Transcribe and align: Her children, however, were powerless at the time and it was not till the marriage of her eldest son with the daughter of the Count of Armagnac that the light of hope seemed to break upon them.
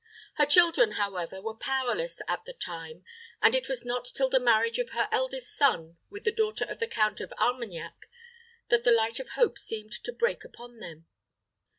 Her 0.37 0.47
children, 0.47 0.93
however, 0.93 1.43
were 1.43 1.53
powerless 1.53 2.23
at 2.27 2.43
the 2.45 2.53
time 2.53 3.05
and 3.39 3.53
it 3.53 3.69
was 3.69 3.85
not 3.85 4.03
till 4.05 4.29
the 4.29 4.39
marriage 4.39 4.79
of 4.79 4.89
her 4.93 5.07
eldest 5.11 5.55
son 5.55 5.99
with 6.09 6.23
the 6.23 6.31
daughter 6.31 6.65
of 6.65 6.79
the 6.79 6.87
Count 6.87 7.21
of 7.21 7.31
Armagnac 7.33 8.07
that 8.69 8.83
the 8.83 8.89
light 8.91 9.19
of 9.19 9.29
hope 9.37 9.59
seemed 9.59 9.91
to 10.03 10.11
break 10.11 10.43
upon 10.43 10.79
them. 10.79 11.05